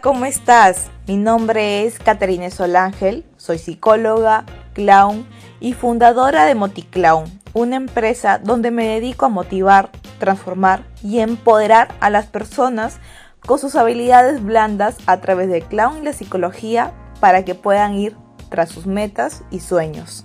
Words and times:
¿cómo 0.00 0.24
estás? 0.24 0.86
Mi 1.06 1.18
nombre 1.18 1.84
es 1.84 1.98
Caterine 1.98 2.50
Solángel, 2.50 3.22
soy 3.36 3.58
psicóloga, 3.58 4.46
clown 4.72 5.26
y 5.60 5.74
fundadora 5.74 6.46
de 6.46 6.54
Moticlown, 6.54 7.26
una 7.52 7.76
empresa 7.76 8.38
donde 8.38 8.70
me 8.70 8.86
dedico 8.86 9.26
a 9.26 9.28
motivar, 9.28 9.90
transformar 10.18 10.84
y 11.02 11.18
empoderar 11.18 11.94
a 12.00 12.08
las 12.08 12.24
personas 12.24 12.96
con 13.44 13.58
sus 13.58 13.74
habilidades 13.74 14.42
blandas 14.42 14.96
a 15.04 15.20
través 15.20 15.50
del 15.50 15.62
clown 15.62 15.98
y 15.98 16.04
la 16.04 16.14
psicología 16.14 16.94
para 17.20 17.44
que 17.44 17.54
puedan 17.54 17.94
ir 17.94 18.16
tras 18.48 18.70
sus 18.70 18.86
metas 18.86 19.42
y 19.50 19.60
sueños. 19.60 20.24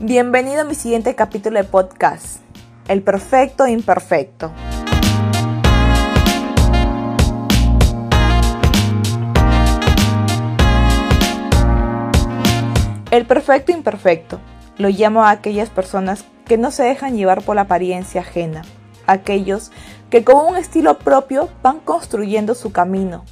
Bienvenido 0.00 0.62
a 0.62 0.64
mi 0.64 0.74
siguiente 0.74 1.14
capítulo 1.14 1.60
de 1.60 1.64
podcast, 1.64 2.40
El 2.88 3.02
Perfecto 3.02 3.68
Imperfecto. 3.68 4.50
El 13.14 13.26
perfecto 13.26 13.70
imperfecto 13.70 14.40
lo 14.76 14.88
llamo 14.88 15.22
a 15.22 15.30
aquellas 15.30 15.70
personas 15.70 16.24
que 16.46 16.58
no 16.58 16.72
se 16.72 16.82
dejan 16.82 17.16
llevar 17.16 17.42
por 17.42 17.54
la 17.54 17.62
apariencia 17.62 18.22
ajena, 18.22 18.62
aquellos 19.06 19.70
que 20.10 20.24
con 20.24 20.44
un 20.44 20.56
estilo 20.56 20.98
propio 20.98 21.48
van 21.62 21.78
construyendo 21.78 22.56
su 22.56 22.72
camino, 22.72 23.24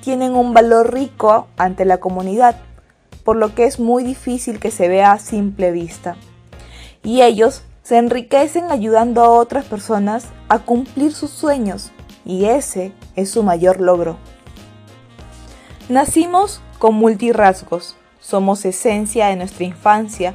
tienen 0.00 0.34
un 0.34 0.54
valor 0.54 0.94
rico 0.94 1.46
ante 1.58 1.84
la 1.84 1.98
comunidad, 1.98 2.56
por 3.22 3.36
lo 3.36 3.54
que 3.54 3.64
es 3.64 3.78
muy 3.78 4.02
difícil 4.02 4.60
que 4.60 4.70
se 4.70 4.88
vea 4.88 5.12
a 5.12 5.18
simple 5.18 5.72
vista. 5.72 6.16
Y 7.02 7.20
ellos 7.20 7.64
se 7.82 7.98
enriquecen 7.98 8.70
ayudando 8.70 9.22
a 9.22 9.28
otras 9.28 9.66
personas 9.66 10.28
a 10.48 10.60
cumplir 10.60 11.12
sus 11.12 11.32
sueños, 11.32 11.92
y 12.24 12.46
ese 12.46 12.94
es 13.14 13.30
su 13.30 13.42
mayor 13.42 13.78
logro. 13.82 14.16
Nacimos 15.90 16.62
con 16.78 16.94
multirrasgos, 16.94 17.94
somos 18.28 18.66
esencia 18.66 19.28
de 19.28 19.36
nuestra 19.36 19.64
infancia. 19.64 20.34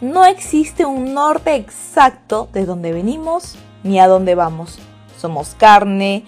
No 0.00 0.24
existe 0.24 0.86
un 0.86 1.12
norte 1.12 1.54
exacto 1.54 2.48
de 2.54 2.64
dónde 2.64 2.92
venimos 2.92 3.56
ni 3.82 4.00
a 4.00 4.08
dónde 4.08 4.34
vamos. 4.34 4.78
Somos 5.18 5.54
carne 5.54 6.24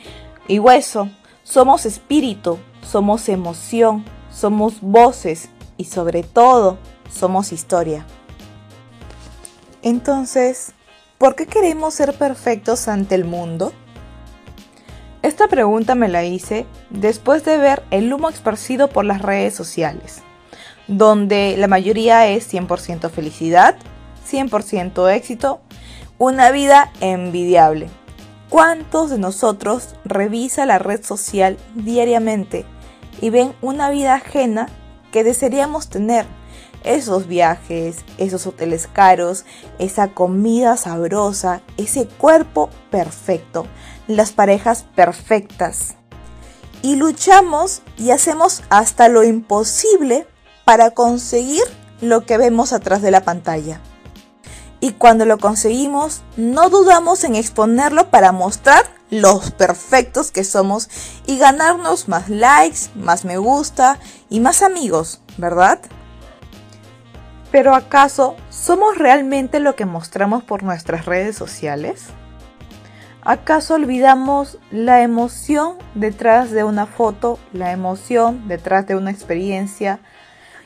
y 0.48 0.58
hueso, 0.58 1.08
somos 1.44 1.86
espíritu, 1.86 2.58
somos 2.82 3.30
emoción, 3.30 4.04
somos 4.30 4.82
voces 4.82 5.48
y 5.78 5.84
sobre 5.84 6.22
todo 6.24 6.76
somos 7.10 7.52
historia. 7.52 8.04
Entonces, 9.80 10.72
¿por 11.16 11.36
qué 11.36 11.46
queremos 11.46 11.94
ser 11.94 12.12
perfectos 12.18 12.86
ante 12.86 13.14
el 13.14 13.24
mundo? 13.24 13.72
Esta 15.22 15.48
pregunta 15.48 15.94
me 15.94 16.08
la 16.08 16.24
hice 16.24 16.66
después 16.90 17.46
de 17.46 17.56
ver 17.56 17.82
el 17.90 18.12
humo 18.12 18.28
esparcido 18.28 18.88
por 18.88 19.06
las 19.06 19.22
redes 19.22 19.54
sociales 19.54 20.22
donde 20.88 21.54
la 21.58 21.68
mayoría 21.68 22.26
es 22.26 22.52
100% 22.52 23.10
felicidad, 23.10 23.76
100% 24.28 25.14
éxito, 25.14 25.60
una 26.18 26.50
vida 26.50 26.90
envidiable. 27.00 27.88
¿Cuántos 28.48 29.10
de 29.10 29.18
nosotros 29.18 29.94
revisa 30.04 30.64
la 30.64 30.78
red 30.78 31.04
social 31.04 31.58
diariamente 31.74 32.64
y 33.20 33.28
ven 33.28 33.54
una 33.60 33.90
vida 33.90 34.14
ajena 34.14 34.68
que 35.12 35.22
desearíamos 35.22 35.88
tener? 35.88 36.26
Esos 36.84 37.26
viajes, 37.26 37.98
esos 38.16 38.46
hoteles 38.46 38.86
caros, 38.86 39.44
esa 39.78 40.08
comida 40.08 40.76
sabrosa, 40.76 41.60
ese 41.76 42.06
cuerpo 42.06 42.70
perfecto, 42.90 43.66
las 44.06 44.32
parejas 44.32 44.86
perfectas. 44.94 45.96
Y 46.80 46.96
luchamos 46.96 47.82
y 47.98 48.12
hacemos 48.12 48.62
hasta 48.70 49.08
lo 49.08 49.24
imposible 49.24 50.26
para 50.68 50.90
conseguir 50.90 51.62
lo 52.02 52.26
que 52.26 52.36
vemos 52.36 52.74
atrás 52.74 53.00
de 53.00 53.10
la 53.10 53.22
pantalla. 53.22 53.80
Y 54.80 54.92
cuando 54.92 55.24
lo 55.24 55.38
conseguimos, 55.38 56.20
no 56.36 56.68
dudamos 56.68 57.24
en 57.24 57.36
exponerlo 57.36 58.10
para 58.10 58.32
mostrar 58.32 58.84
los 59.08 59.50
perfectos 59.52 60.30
que 60.30 60.44
somos 60.44 60.90
y 61.24 61.38
ganarnos 61.38 62.06
más 62.06 62.28
likes, 62.28 62.80
más 62.94 63.24
me 63.24 63.38
gusta 63.38 63.98
y 64.28 64.40
más 64.40 64.60
amigos, 64.60 65.22
¿verdad? 65.38 65.80
Pero 67.50 67.74
¿acaso 67.74 68.36
somos 68.50 68.98
realmente 68.98 69.60
lo 69.60 69.74
que 69.74 69.86
mostramos 69.86 70.44
por 70.44 70.64
nuestras 70.64 71.06
redes 71.06 71.34
sociales? 71.34 72.08
¿Acaso 73.22 73.72
olvidamos 73.72 74.58
la 74.70 75.00
emoción 75.00 75.78
detrás 75.94 76.50
de 76.50 76.62
una 76.62 76.84
foto, 76.84 77.38
la 77.54 77.72
emoción 77.72 78.48
detrás 78.48 78.86
de 78.86 78.96
una 78.96 79.10
experiencia, 79.10 80.00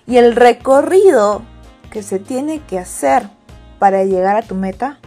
y 0.06 0.16
el 0.16 0.34
recorrido 0.34 1.42
que 1.90 2.02
se 2.02 2.18
tiene 2.18 2.60
que 2.60 2.78
hacer 2.78 3.28
para 3.78 4.04
llegar 4.04 4.36
a 4.36 4.42
tu 4.42 4.54
meta. 4.54 4.98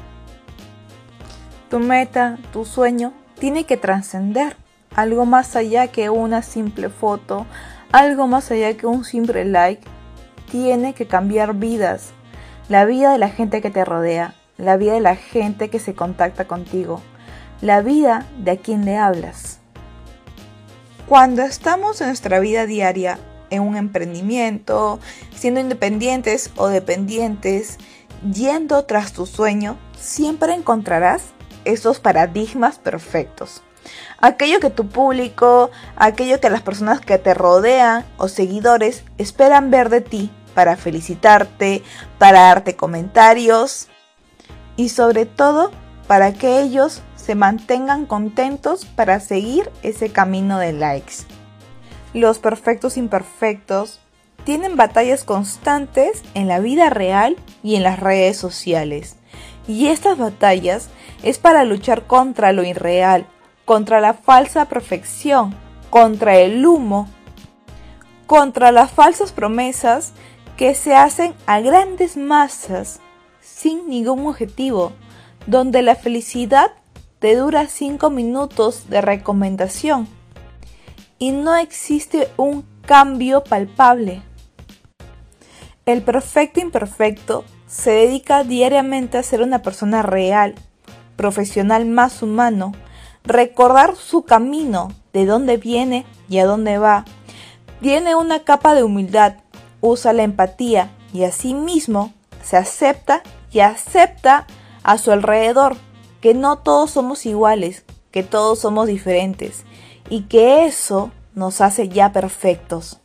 Tu 1.70 1.80
meta, 1.80 2.38
tu 2.54 2.66
sueño, 2.66 3.14
tiene 3.40 3.66
que 3.66 3.78
trascender 3.78 4.56
algo 4.96 5.26
más 5.26 5.56
allá 5.56 5.88
que 5.88 6.10
una 6.10 6.42
simple 6.42 6.90
foto, 6.90 7.46
algo 7.92 8.28
más 8.28 8.52
allá 8.52 8.78
que 8.78 8.86
un 8.86 9.04
simple 9.04 9.46
like. 9.46 9.84
Tiene 10.52 10.94
que 10.94 11.08
cambiar 11.08 11.56
vidas, 11.56 12.12
la 12.70 12.86
vida 12.86 13.12
de 13.12 13.18
la 13.18 13.30
gente 13.30 13.62
que 13.62 13.72
te 13.72 13.84
rodea, 13.84 14.36
la 14.58 14.78
vida 14.78 14.94
de 14.94 15.02
la 15.02 15.16
gente 15.16 15.70
que 15.70 15.80
se 15.80 15.96
contacta 15.96 16.46
contigo, 16.46 17.02
la 17.62 17.82
vida 17.82 18.26
de 18.38 18.52
a 18.52 18.58
quien 18.58 18.86
le 18.86 18.98
hablas. 18.98 19.60
Cuando 21.08 21.42
estamos 21.42 22.00
en 22.02 22.08
nuestra 22.08 22.40
vida 22.40 22.66
diaria 22.66 23.20
en 23.50 23.62
un 23.62 23.76
emprendimiento, 23.76 25.00
siendo 25.36 25.60
independientes 25.60 26.52
o 26.56 26.68
dependientes, 26.68 27.78
yendo 28.32 28.86
tras 28.86 29.14
tu 29.14 29.26
sueño, 29.26 29.78
siempre 30.00 30.54
encontrarás 30.54 31.24
esos 31.66 32.00
paradigmas 32.00 32.78
perfectos. 32.78 33.62
Aquello 34.20 34.60
que 34.60 34.70
tu 34.70 34.88
público, 34.88 35.70
aquello 35.96 36.40
que 36.40 36.50
las 36.50 36.62
personas 36.62 37.02
que 37.02 37.18
te 37.18 37.34
rodean 37.34 38.06
o 38.18 38.28
seguidores 38.28 39.04
esperan 39.18 39.70
ver 39.70 39.90
de 39.90 40.02
ti 40.02 40.32
para 40.54 40.78
felicitarte, 40.78 41.84
para 42.18 42.42
darte 42.42 42.76
comentarios 42.76 43.88
y 44.76 44.90
sobre 44.90 45.26
todo 45.26 45.72
para 46.08 46.34
que 46.34 46.62
ellos 46.62 47.02
se 47.16 47.36
mantengan 47.36 48.06
contentos 48.06 48.86
para 48.86 49.20
seguir 49.20 49.72
ese 49.84 50.10
camino 50.10 50.60
de 50.60 50.74
likes 50.74 51.35
los 52.16 52.40
perfectos 52.40 52.96
imperfectos 52.96 54.00
tienen 54.46 54.78
batallas 54.78 55.26
constantes 55.26 56.24
en 56.34 56.48
la 56.48 56.60
vida 56.60 56.90
real 56.90 57.36
y 57.62 57.76
en 57.76 57.84
las 57.84 58.00
redes 58.00 58.38
sociales. 58.38 59.18
Y 59.68 59.88
estas 59.88 60.18
batallas 60.18 60.88
es 61.24 61.40
para 61.40 61.66
luchar 61.66 62.08
contra 62.08 62.54
lo 62.54 62.64
irreal, 62.64 63.26
contra 63.66 64.00
la 64.00 64.14
falsa 64.14 64.70
perfección, 64.70 65.54
contra 65.90 66.38
el 66.38 66.66
humo, 66.66 67.10
contra 68.28 68.72
las 68.72 68.92
falsas 68.92 69.34
promesas 69.34 70.14
que 70.56 70.74
se 70.74 70.96
hacen 70.96 71.34
a 71.48 71.60
grandes 71.60 72.16
masas 72.16 73.02
sin 73.42 73.90
ningún 73.90 74.26
objetivo, 74.26 74.94
donde 75.48 75.82
la 75.82 75.96
felicidad 75.96 76.72
te 77.20 77.36
dura 77.36 77.68
5 77.68 78.10
minutos 78.10 78.90
de 78.90 79.02
recomendación 79.02 80.15
y 81.20 81.32
no 81.32 81.56
existe 81.56 82.30
un 82.38 82.66
cambio 82.86 83.44
palpable. 83.44 84.22
El 85.86 86.02
perfecto 86.02 86.60
imperfecto 86.60 87.46
se 87.68 87.92
dedica 87.92 88.44
diariamente 88.44 89.18
a 89.18 89.24
ser 89.24 89.42
una 89.42 89.62
persona 89.62 90.02
real, 90.02 90.56
profesional 91.16 91.86
más 91.86 92.22
humano, 92.22 92.74
recordar 93.24 93.96
su 93.96 94.24
camino, 94.24 94.92
de 95.14 95.26
dónde 95.26 95.58
viene 95.58 96.06
y 96.30 96.40
a 96.40 96.46
dónde 96.46 96.78
va. 96.78 97.06
Tiene 97.82 98.16
una 98.16 98.44
capa 98.44 98.74
de 98.74 98.84
humildad, 98.84 99.36
usa 99.82 100.14
la 100.14 100.24
empatía 100.24 100.92
y 101.14 101.24
asimismo 101.24 102.14
se 102.44 102.58
acepta 102.58 103.24
y 103.52 103.60
acepta 103.60 104.46
a 104.84 104.98
su 104.98 105.12
alrededor 105.12 105.78
que 106.22 106.34
no 106.34 106.58
todos 106.58 106.92
somos 106.92 107.26
iguales, 107.26 107.86
que 108.12 108.24
todos 108.24 108.60
somos 108.60 108.88
diferentes 108.88 109.66
y 110.10 110.24
que 110.24 110.66
eso 110.66 111.12
nos 111.34 111.62
hace 111.62 111.90
ya 111.90 112.12
perfectos. 112.12 113.00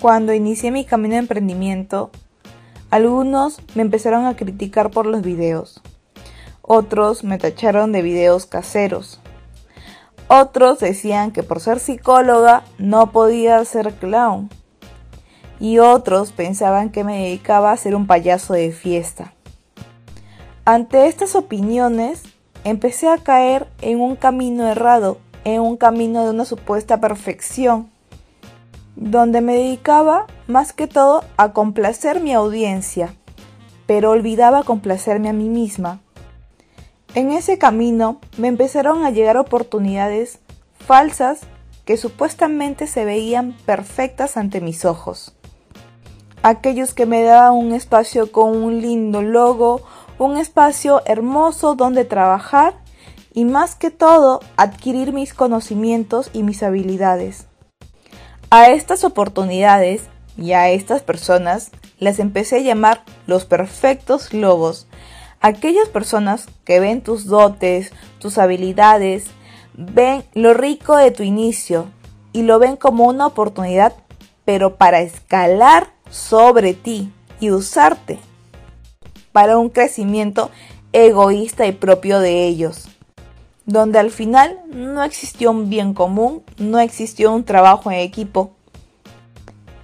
Cuando 0.00 0.34
inicié 0.34 0.70
mi 0.70 0.84
camino 0.84 1.14
de 1.14 1.20
emprendimiento, 1.20 2.10
algunos 2.90 3.60
me 3.74 3.82
empezaron 3.82 4.26
a 4.26 4.36
criticar 4.36 4.90
por 4.90 5.06
los 5.06 5.22
videos. 5.22 5.80
Otros 6.62 7.24
me 7.24 7.38
tacharon 7.38 7.92
de 7.92 8.02
videos 8.02 8.46
caseros. 8.46 9.20
Otros 10.28 10.80
decían 10.80 11.30
que 11.32 11.42
por 11.42 11.60
ser 11.60 11.80
psicóloga 11.80 12.64
no 12.78 13.12
podía 13.12 13.64
ser 13.64 13.94
clown. 13.94 14.48
Y 15.60 15.78
otros 15.78 16.32
pensaban 16.32 16.90
que 16.90 17.04
me 17.04 17.22
dedicaba 17.22 17.72
a 17.72 17.76
ser 17.76 17.94
un 17.94 18.06
payaso 18.06 18.54
de 18.54 18.72
fiesta. 18.72 19.32
Ante 20.64 21.06
estas 21.06 21.34
opiniones, 21.34 22.22
empecé 22.64 23.08
a 23.08 23.18
caer 23.18 23.66
en 23.80 24.00
un 24.00 24.16
camino 24.16 24.66
errado 24.66 25.18
en 25.44 25.60
un 25.60 25.76
camino 25.76 26.24
de 26.24 26.30
una 26.30 26.44
supuesta 26.44 27.00
perfección, 27.00 27.90
donde 28.96 29.40
me 29.40 29.54
dedicaba 29.54 30.26
más 30.46 30.72
que 30.72 30.86
todo 30.86 31.24
a 31.36 31.52
complacer 31.52 32.20
mi 32.20 32.32
audiencia, 32.32 33.14
pero 33.86 34.10
olvidaba 34.10 34.62
complacerme 34.62 35.28
a 35.28 35.32
mí 35.32 35.48
misma. 35.48 36.00
En 37.14 37.30
ese 37.30 37.58
camino 37.58 38.20
me 38.38 38.48
empezaron 38.48 39.04
a 39.04 39.10
llegar 39.10 39.36
oportunidades 39.36 40.40
falsas 40.78 41.40
que 41.84 41.96
supuestamente 41.96 42.86
se 42.86 43.04
veían 43.04 43.54
perfectas 43.66 44.36
ante 44.36 44.60
mis 44.60 44.84
ojos. 44.84 45.34
Aquellos 46.42 46.92
que 46.94 47.06
me 47.06 47.22
daban 47.22 47.54
un 47.54 47.72
espacio 47.72 48.32
con 48.32 48.56
un 48.62 48.80
lindo 48.80 49.22
logo, 49.22 49.82
un 50.18 50.36
espacio 50.36 51.02
hermoso 51.06 51.74
donde 51.74 52.04
trabajar 52.04 52.74
y 53.34 53.44
más 53.44 53.74
que 53.74 53.90
todo 53.90 54.40
adquirir 54.56 55.12
mis 55.12 55.34
conocimientos 55.34 56.30
y 56.32 56.44
mis 56.44 56.62
habilidades. 56.62 57.46
A 58.48 58.70
estas 58.70 59.04
oportunidades 59.04 60.02
y 60.38 60.52
a 60.52 60.70
estas 60.70 61.02
personas 61.02 61.72
las 61.98 62.20
empecé 62.20 62.56
a 62.56 62.62
llamar 62.62 63.04
los 63.26 63.44
perfectos 63.44 64.32
lobos. 64.32 64.86
Aquellas 65.40 65.88
personas 65.88 66.46
que 66.64 66.80
ven 66.80 67.02
tus 67.02 67.26
dotes, 67.26 67.92
tus 68.20 68.38
habilidades, 68.38 69.26
ven 69.74 70.24
lo 70.34 70.54
rico 70.54 70.96
de 70.96 71.10
tu 71.10 71.24
inicio 71.24 71.86
y 72.32 72.42
lo 72.42 72.58
ven 72.58 72.76
como 72.76 73.04
una 73.04 73.26
oportunidad, 73.26 73.92
pero 74.44 74.76
para 74.76 75.00
escalar 75.00 75.92
sobre 76.08 76.74
ti 76.74 77.12
y 77.40 77.50
usarte 77.50 78.20
para 79.32 79.58
un 79.58 79.68
crecimiento 79.68 80.50
egoísta 80.92 81.66
y 81.66 81.72
propio 81.72 82.20
de 82.20 82.46
ellos, 82.46 82.88
donde 83.66 83.98
al 83.98 84.10
final 84.10 84.58
no 84.68 85.02
existió 85.02 85.50
un 85.50 85.70
bien 85.70 85.94
común, 85.94 86.42
no 86.58 86.78
existió 86.78 87.32
un 87.32 87.44
trabajo 87.44 87.90
en 87.90 87.98
equipo 87.98 88.52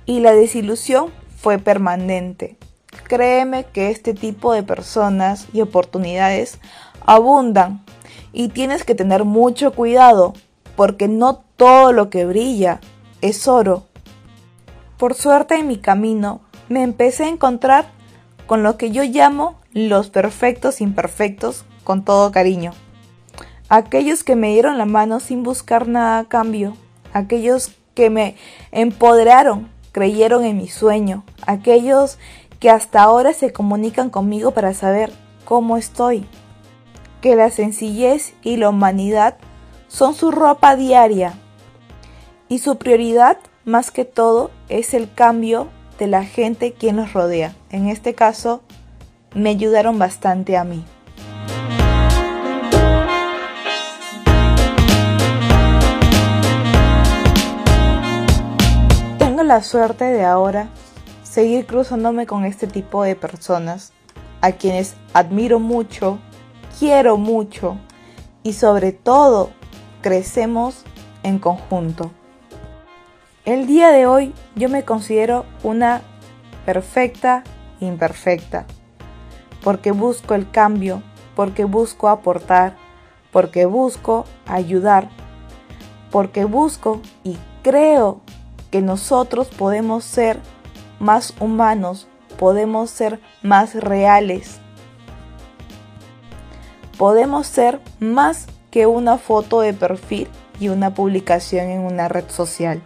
y 0.06 0.20
la 0.20 0.32
desilusión 0.32 1.10
fue 1.36 1.58
permanente. 1.58 2.56
Créeme 3.04 3.64
que 3.64 3.90
este 3.90 4.14
tipo 4.14 4.52
de 4.52 4.62
personas 4.62 5.46
y 5.52 5.60
oportunidades 5.60 6.58
abundan 7.06 7.84
y 8.32 8.48
tienes 8.48 8.84
que 8.84 8.94
tener 8.94 9.24
mucho 9.24 9.72
cuidado 9.72 10.34
porque 10.76 11.08
no 11.08 11.42
todo 11.56 11.92
lo 11.92 12.10
que 12.10 12.24
brilla 12.24 12.80
es 13.20 13.48
oro. 13.48 13.84
Por 14.98 15.14
suerte 15.14 15.56
en 15.56 15.66
mi 15.66 15.78
camino 15.78 16.40
me 16.68 16.82
empecé 16.82 17.24
a 17.24 17.28
encontrar 17.28 17.90
con 18.46 18.62
lo 18.62 18.76
que 18.76 18.90
yo 18.90 19.02
llamo 19.04 19.58
los 19.72 20.10
perfectos 20.10 20.80
imperfectos 20.80 21.64
con 21.84 22.04
todo 22.04 22.32
cariño. 22.32 22.72
Aquellos 23.72 24.25
que 24.25 24.34
me 24.34 24.49
dieron 24.49 24.78
la 24.78 24.84
mano 24.84 25.20
sin 25.20 25.44
buscar 25.44 25.87
nada 25.87 26.19
a 26.19 26.25
cambio, 26.25 26.76
aquellos 27.12 27.70
que 27.94 28.11
me 28.11 28.34
empoderaron, 28.72 29.70
creyeron 29.93 30.44
en 30.44 30.56
mi 30.56 30.67
sueño, 30.67 31.22
aquellos 31.46 32.19
que 32.58 32.69
hasta 32.69 33.00
ahora 33.00 33.32
se 33.32 33.52
comunican 33.52 34.11
conmigo 34.11 34.50
para 34.50 34.75
saber 34.75 35.12
cómo 35.44 35.76
estoy, 35.76 36.26
que 37.20 37.37
la 37.37 37.49
sencillez 37.50 38.34
y 38.43 38.56
la 38.56 38.70
humanidad 38.70 39.37
son 39.87 40.14
su 40.14 40.32
ropa 40.32 40.75
diaria 40.75 41.34
y 42.49 42.58
su 42.58 42.76
prioridad 42.76 43.38
más 43.64 43.93
que 43.93 44.05
todo 44.05 44.50
es 44.69 44.94
el 44.94 45.14
cambio 45.14 45.69
de 46.00 46.08
la 46.08 46.25
gente 46.25 46.73
quien 46.73 46.96
los 46.96 47.12
rodea. 47.12 47.55
En 47.70 47.87
este 47.88 48.16
caso, 48.16 48.62
me 49.32 49.50
ayudaron 49.50 49.96
bastante 50.00 50.56
a 50.56 50.64
mí. 50.64 50.84
La 59.50 59.64
suerte 59.64 60.05
de 60.05 60.25
ahora 60.25 60.69
seguir 61.25 61.67
cruzándome 61.67 62.25
con 62.25 62.44
este 62.44 62.69
tipo 62.69 63.02
de 63.02 63.17
personas 63.17 63.93
a 64.43 64.52
quienes 64.52 64.94
admiro 65.12 65.58
mucho 65.58 66.20
quiero 66.79 67.17
mucho 67.17 67.76
y 68.44 68.52
sobre 68.52 68.93
todo 68.93 69.50
crecemos 70.02 70.85
en 71.25 71.41
conjunto. 71.41 72.12
El 73.44 73.67
día 73.67 73.91
de 73.91 74.06
hoy 74.06 74.35
yo 74.55 74.69
me 74.69 74.85
considero 74.85 75.47
una 75.64 76.02
perfecta 76.64 77.43
imperfecta, 77.81 78.67
porque 79.64 79.91
busco 79.91 80.35
el 80.35 80.49
cambio, 80.49 81.02
porque 81.35 81.64
busco 81.64 82.08
aportar, 82.08 82.76
porque 83.32 83.67
busco 83.67 84.26
ayudar, 84.47 85.08
porque 86.12 86.44
busco 86.44 87.00
y 87.25 87.37
creo 87.64 88.20
que 88.70 88.82
nosotros 88.82 89.49
podemos 89.49 90.05
ser 90.05 90.38
más 90.99 91.34
humanos, 91.40 92.08
podemos 92.38 92.90
ser 92.90 93.20
más 93.43 93.75
reales, 93.75 94.58
podemos 96.96 97.46
ser 97.46 97.81
más 97.99 98.46
que 98.70 98.87
una 98.87 99.19
foto 99.19 99.61
de 99.61 99.72
perfil 99.72 100.28
y 100.61 100.69
una 100.69 100.94
publicación 100.94 101.69
en 101.69 101.81
una 101.81 102.08
red 102.08 102.28
social. 102.28 102.82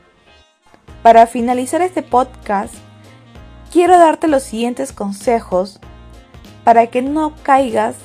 Para 1.03 1.27
finalizar 1.27 1.83
este 1.83 2.03
podcast, 2.03 2.75
quiero 3.71 3.99
darte 3.99 4.29
los 4.29 4.43
siguientes 4.43 4.93
consejos 4.93 5.81
para 6.63 6.87
que 6.87 7.03
no 7.03 7.35
caigas 7.43 7.97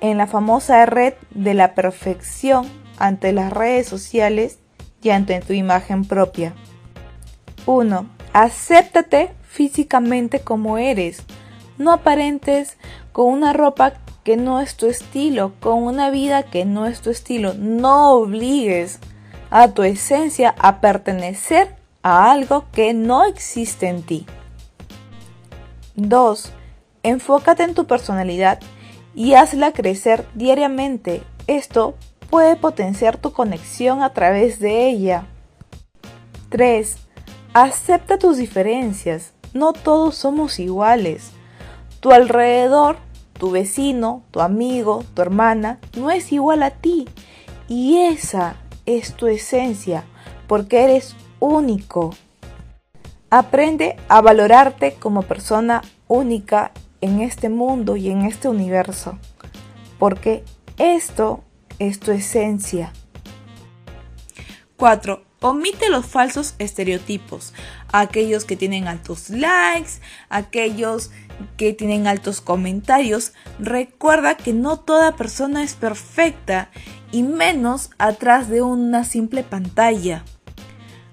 en 0.00 0.18
la 0.18 0.26
famosa 0.26 0.84
red 0.86 1.14
de 1.30 1.54
la 1.54 1.74
perfección 1.74 2.68
ante 2.98 3.32
las 3.32 3.52
redes 3.52 3.88
sociales 3.88 4.58
y 5.02 5.10
ante 5.10 5.40
tu 5.40 5.52
imagen 5.52 6.04
propia. 6.04 6.54
1. 7.68 8.08
Acéptate 8.32 9.30
físicamente 9.42 10.40
como 10.40 10.78
eres. 10.78 11.22
No 11.76 11.92
aparentes 11.92 12.78
con 13.12 13.26
una 13.30 13.52
ropa 13.52 13.92
que 14.24 14.38
no 14.38 14.60
es 14.60 14.76
tu 14.76 14.86
estilo, 14.86 15.52
con 15.60 15.82
una 15.82 16.10
vida 16.10 16.44
que 16.44 16.64
no 16.64 16.86
es 16.86 17.02
tu 17.02 17.10
estilo. 17.10 17.52
No 17.52 18.12
obligues 18.12 19.00
a 19.50 19.68
tu 19.68 19.82
esencia 19.82 20.54
a 20.58 20.80
pertenecer 20.80 21.76
a 22.02 22.30
algo 22.32 22.64
que 22.72 22.94
no 22.94 23.24
existe 23.24 23.88
en 23.88 24.02
ti. 24.02 24.26
2. 25.96 26.50
Enfócate 27.02 27.64
en 27.64 27.74
tu 27.74 27.86
personalidad 27.86 28.60
y 29.14 29.34
hazla 29.34 29.72
crecer 29.72 30.26
diariamente. 30.34 31.22
Esto 31.46 31.96
puede 32.30 32.56
potenciar 32.56 33.18
tu 33.18 33.32
conexión 33.32 34.02
a 34.02 34.14
través 34.14 34.58
de 34.58 34.88
ella. 34.88 35.26
3. 36.48 37.07
Acepta 37.60 38.18
tus 38.18 38.36
diferencias. 38.36 39.32
No 39.52 39.72
todos 39.72 40.14
somos 40.14 40.58
iguales. 40.58 41.30
Tu 42.00 42.12
alrededor 42.12 42.98
tu 43.38 43.50
vecino, 43.50 44.22
tu 44.30 44.40
amigo, 44.40 45.04
tu 45.14 45.22
hermana, 45.22 45.78
no 45.96 46.10
es 46.10 46.32
igual 46.32 46.62
a 46.62 46.70
ti. 46.70 47.08
Y 47.68 47.98
esa 47.98 48.56
es 48.84 49.14
tu 49.14 49.26
esencia, 49.26 50.04
porque 50.46 50.84
eres 50.84 51.16
único. 51.40 52.14
Aprende 53.30 53.96
a 54.08 54.20
valorarte 54.20 54.94
como 54.94 55.22
persona 55.22 55.82
única 56.08 56.72
en 57.00 57.20
este 57.20 57.48
mundo 57.48 57.96
y 57.96 58.10
en 58.10 58.22
este 58.22 58.48
universo, 58.48 59.18
porque 59.98 60.44
esto 60.78 61.44
es 61.78 62.00
tu 62.00 62.10
esencia. 62.10 62.92
4. 64.76 65.27
Omite 65.40 65.88
los 65.88 66.04
falsos 66.06 66.54
estereotipos, 66.58 67.54
aquellos 67.92 68.44
que 68.44 68.56
tienen 68.56 68.88
altos 68.88 69.30
likes, 69.30 70.00
aquellos 70.28 71.10
que 71.56 71.72
tienen 71.72 72.08
altos 72.08 72.40
comentarios. 72.40 73.32
Recuerda 73.60 74.36
que 74.36 74.52
no 74.52 74.80
toda 74.80 75.14
persona 75.14 75.62
es 75.62 75.74
perfecta 75.74 76.70
y 77.12 77.22
menos 77.22 77.90
atrás 77.98 78.48
de 78.48 78.62
una 78.62 79.04
simple 79.04 79.44
pantalla. 79.44 80.24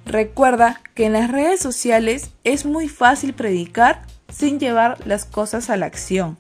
Recuerda 0.06 0.82
que 0.96 1.06
en 1.06 1.14
las 1.14 1.32
redes 1.32 1.60
sociales 1.60 2.32
es 2.44 2.66
muy 2.66 2.90
fácil 2.90 3.34
predicar 3.34 4.08
sin 4.32 4.60
llevar 4.60 4.98
las 5.06 5.26
cosas 5.26 5.70
a 5.70 5.78
la 5.78 5.86
acción. 5.86 6.38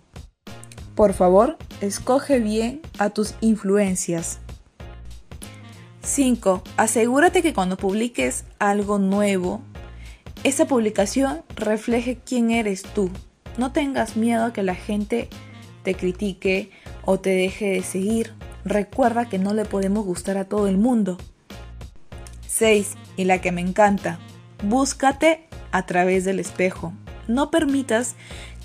Por 0.96 1.14
favor, 1.14 1.58
escoge 1.82 2.40
bien 2.40 2.82
a 2.98 3.10
tus 3.10 3.36
influencias. 3.42 4.40
5. 6.06 6.64
Asegúrate 6.78 7.42
que 7.42 7.54
cuando 7.54 7.78
publiques 7.78 8.46
algo 8.60 9.00
nuevo, 9.00 9.62
esa 10.44 10.66
publicación 10.68 11.42
refleje 11.56 12.20
quién 12.24 12.52
eres 12.52 12.84
tú. 12.84 13.10
No 13.58 13.72
tengas 13.72 14.16
miedo 14.16 14.46
a 14.46 14.54
que 14.54 14.64
la 14.64 14.76
gente 14.76 15.30
te 15.84 15.96
critique 15.96 16.70
o 17.04 17.20
te 17.20 17.32
deje 17.32 17.72
de 17.72 17.84
seguir. 17.84 18.34
Recuerda 18.64 19.28
que 19.28 19.40
no 19.40 19.54
le 19.54 19.66
podemos 19.66 20.06
gustar 20.06 20.38
a 20.38 20.46
todo 20.46 20.68
el 20.68 20.78
mundo. 20.78 21.18
6. 22.48 22.96
Y 23.18 23.24
la 23.24 23.42
que 23.42 23.52
me 23.52 23.62
encanta. 23.62 24.20
Búscate 24.64 25.48
a 25.72 25.86
través 25.86 26.24
del 26.24 26.40
espejo. 26.40 26.94
No 27.28 27.50
permitas 27.50 28.16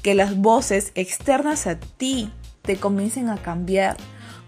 que 0.02 0.14
las 0.14 0.36
voces 0.36 0.92
externas 0.94 1.66
a 1.66 1.78
ti 1.78 2.30
te 2.62 2.76
comiencen 2.76 3.30
a 3.30 3.38
cambiar 3.38 3.96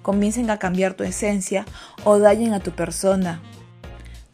comiencen 0.03 0.51
a 0.51 0.59
cambiar 0.59 0.95
tu 0.95 1.05
esencia 1.05 1.65
o 2.05 2.19
dañen 2.19 2.53
a 2.53 2.61
tu 2.61 2.73
persona. 2.73 3.41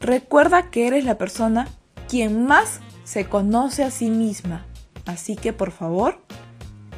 Recuerda 0.01 0.71
que 0.71 0.87
eres 0.87 1.05
la 1.05 1.19
persona 1.19 1.69
quien 2.09 2.47
más 2.47 2.81
se 3.05 3.27
conoce 3.27 3.85
a 3.85 3.91
sí 3.91 4.11
misma. 4.11 4.65
Así 5.07 5.37
que 5.37 5.53
por 5.53 5.71
favor, 5.71 6.21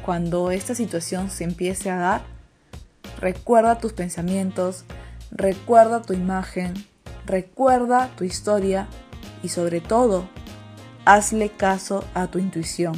cuando 0.05 0.51
esta 0.51 0.75
situación 0.75 1.29
se 1.29 1.43
empiece 1.43 1.89
a 1.89 1.97
dar, 1.97 2.21
recuerda 3.19 3.77
tus 3.77 3.93
pensamientos, 3.93 4.85
recuerda 5.31 6.01
tu 6.01 6.13
imagen, 6.13 6.73
recuerda 7.25 8.09
tu 8.15 8.23
historia 8.23 8.87
y 9.43 9.49
sobre 9.49 9.79
todo, 9.79 10.27
hazle 11.05 11.49
caso 11.49 12.03
a 12.13 12.27
tu 12.27 12.39
intuición. 12.39 12.93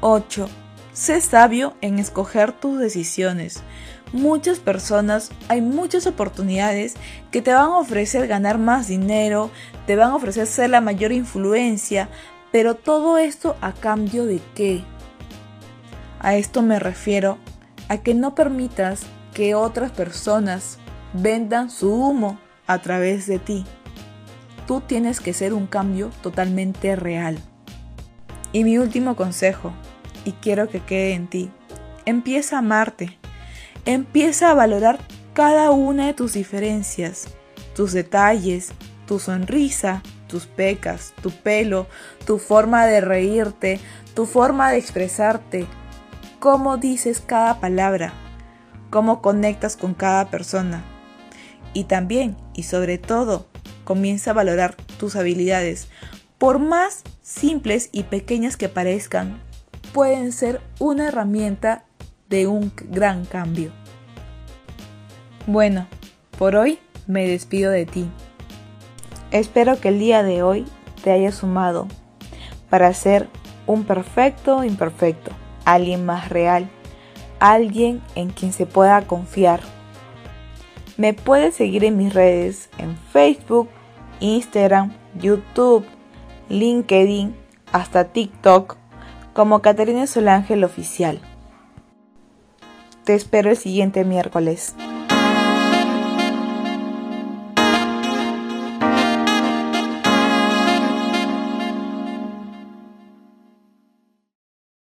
8. 0.00 0.48
Sé 0.96 1.20
sabio 1.20 1.74
en 1.82 1.98
escoger 1.98 2.52
tus 2.52 2.78
decisiones. 2.78 3.62
Muchas 4.14 4.60
personas, 4.60 5.30
hay 5.48 5.60
muchas 5.60 6.06
oportunidades 6.06 6.94
que 7.30 7.42
te 7.42 7.52
van 7.52 7.66
a 7.66 7.78
ofrecer 7.78 8.26
ganar 8.26 8.56
más 8.56 8.88
dinero, 8.88 9.50
te 9.86 9.94
van 9.94 10.12
a 10.12 10.14
ofrecer 10.14 10.46
ser 10.46 10.70
la 10.70 10.80
mayor 10.80 11.12
influencia, 11.12 12.08
pero 12.50 12.76
todo 12.76 13.18
esto 13.18 13.56
a 13.60 13.72
cambio 13.72 14.24
de 14.24 14.40
qué? 14.54 14.84
A 16.18 16.36
esto 16.36 16.62
me 16.62 16.78
refiero 16.78 17.36
a 17.88 17.98
que 17.98 18.14
no 18.14 18.34
permitas 18.34 19.02
que 19.34 19.54
otras 19.54 19.90
personas 19.90 20.78
vendan 21.12 21.68
su 21.68 21.92
humo 21.92 22.38
a 22.66 22.78
través 22.78 23.26
de 23.26 23.38
ti. 23.38 23.66
Tú 24.66 24.80
tienes 24.80 25.20
que 25.20 25.34
ser 25.34 25.52
un 25.52 25.66
cambio 25.66 26.10
totalmente 26.22 26.96
real. 26.96 27.38
Y 28.52 28.64
mi 28.64 28.78
último 28.78 29.14
consejo, 29.14 29.74
y 30.26 30.32
quiero 30.32 30.68
que 30.68 30.80
quede 30.80 31.14
en 31.14 31.28
ti, 31.28 31.50
empieza 32.04 32.56
a 32.56 32.58
amarte. 32.58 33.16
Empieza 33.86 34.50
a 34.50 34.54
valorar 34.54 34.98
cada 35.32 35.70
una 35.70 36.06
de 36.06 36.14
tus 36.14 36.32
diferencias, 36.32 37.28
tus 37.74 37.92
detalles, 37.92 38.72
tu 39.06 39.20
sonrisa, 39.20 40.02
tus 40.26 40.46
pecas, 40.46 41.14
tu 41.22 41.30
pelo, 41.30 41.86
tu 42.26 42.38
forma 42.38 42.84
de 42.86 43.00
reírte, 43.00 43.80
tu 44.14 44.26
forma 44.26 44.72
de 44.72 44.78
expresarte, 44.78 45.66
cómo 46.40 46.76
dices 46.76 47.22
cada 47.24 47.60
palabra, 47.60 48.12
cómo 48.90 49.22
conectas 49.22 49.76
con 49.76 49.94
cada 49.94 50.28
persona. 50.28 50.84
Y 51.72 51.84
también, 51.84 52.36
y 52.54 52.64
sobre 52.64 52.98
todo, 52.98 53.46
comienza 53.84 54.32
a 54.32 54.34
valorar 54.34 54.74
tus 54.98 55.14
habilidades. 55.14 55.86
Por 56.38 56.58
más 56.58 57.04
simples 57.22 57.90
y 57.92 58.04
pequeñas 58.04 58.56
que 58.56 58.68
parezcan, 58.68 59.40
pueden 59.96 60.30
ser 60.30 60.60
una 60.78 61.08
herramienta 61.08 61.86
de 62.28 62.46
un 62.46 62.70
gran 62.90 63.24
cambio. 63.24 63.70
Bueno, 65.46 65.86
por 66.38 66.54
hoy 66.54 66.78
me 67.06 67.26
despido 67.26 67.70
de 67.70 67.86
ti. 67.86 68.06
Espero 69.30 69.80
que 69.80 69.88
el 69.88 69.98
día 69.98 70.22
de 70.22 70.42
hoy 70.42 70.66
te 71.02 71.12
haya 71.12 71.32
sumado 71.32 71.88
para 72.68 72.92
ser 72.92 73.30
un 73.66 73.84
perfecto 73.84 74.64
imperfecto, 74.64 75.30
alguien 75.64 76.04
más 76.04 76.28
real, 76.28 76.68
alguien 77.40 78.02
en 78.16 78.28
quien 78.28 78.52
se 78.52 78.66
pueda 78.66 79.00
confiar. 79.06 79.60
Me 80.98 81.14
puedes 81.14 81.54
seguir 81.54 81.84
en 81.84 81.96
mis 81.96 82.12
redes 82.12 82.68
en 82.76 82.98
Facebook, 83.14 83.70
Instagram, 84.20 84.92
YouTube, 85.18 85.86
LinkedIn, 86.50 87.34
hasta 87.72 88.04
TikTok 88.04 88.76
como 89.36 89.60
Caterina 89.60 90.06
Solángel 90.06 90.64
Oficial. 90.64 91.20
Te 93.04 93.14
espero 93.14 93.50
el 93.50 93.58
siguiente 93.58 94.02
miércoles. 94.02 94.74